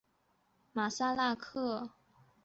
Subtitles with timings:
[0.73, 1.91] 马赛拉克。